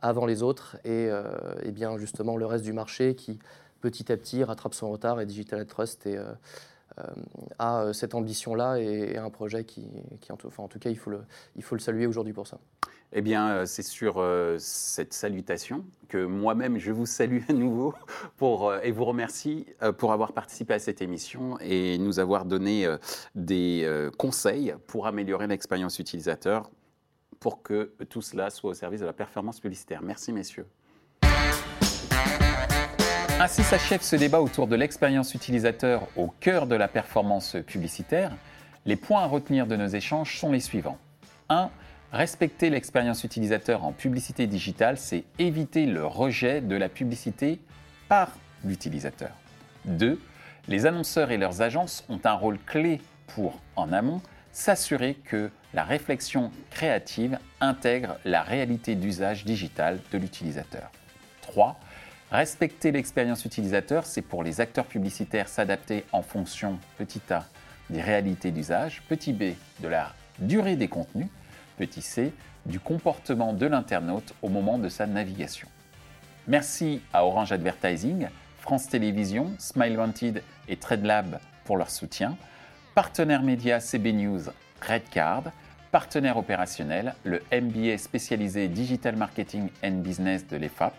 [0.00, 1.24] avant les autres, et, euh,
[1.62, 3.38] et bien justement le reste du marché qui
[3.84, 6.32] petit à petit rattrape son retard, et Digital Trust euh,
[6.98, 7.02] euh,
[7.58, 9.86] a euh, cette ambition-là et, un projet qui,
[10.30, 12.58] en, tout, cas, il faut le, saluer aujourd'hui pour ça.
[13.12, 14.24] Eh bien, c'est sur
[14.58, 17.94] cette salutation que moi-même je vous salue à nouveau
[18.38, 19.66] pour, et vous remercie
[19.98, 22.92] pour avoir participé à cette émission et nous avoir donné
[23.36, 23.86] des
[24.18, 26.70] conseils pour améliorer l'expérience utilisateur
[27.38, 30.02] pour que tout cela soit au service de la performance publicitaire.
[30.02, 30.66] Merci messieurs.
[33.40, 38.30] Ainsi s'achève ce débat autour de l'expérience utilisateur au cœur de la performance publicitaire.
[38.86, 40.98] Les points à retenir de nos échanges sont les suivants.
[41.48, 41.68] 1.
[42.12, 47.58] Respecter l'expérience utilisateur en publicité digitale, c'est éviter le rejet de la publicité
[48.08, 48.30] par
[48.64, 49.32] l'utilisateur.
[49.86, 50.20] 2.
[50.68, 54.22] Les annonceurs et leurs agences ont un rôle clé pour, en amont,
[54.52, 60.92] s'assurer que la réflexion créative intègre la réalité d'usage digital de l'utilisateur.
[61.42, 61.76] 3.
[62.30, 67.44] Respecter l'expérience utilisateur, c'est pour les acteurs publicitaires s'adapter en fonction, petit a,
[67.90, 71.28] des réalités d'usage, petit b, de la durée des contenus,
[71.76, 72.32] petit c,
[72.66, 75.68] du comportement de l'internaute au moment de sa navigation.
[76.48, 82.36] Merci à Orange Advertising, France Télévisions, Smile Wanted et TradeLab pour leur soutien,
[82.94, 84.40] partenaire média CB News,
[84.80, 85.44] Redcard,
[85.92, 90.94] partenaire opérationnel, le MBA spécialisé Digital Marketing and Business de l'EFAP.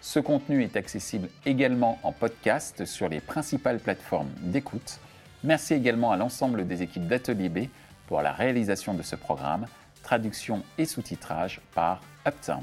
[0.00, 5.00] Ce contenu est accessible également en podcast sur les principales plateformes d'écoute.
[5.42, 7.58] Merci également à l'ensemble des équipes d'Atelier B
[8.06, 9.66] pour la réalisation de ce programme,
[10.02, 12.62] traduction et sous-titrage par Uptown.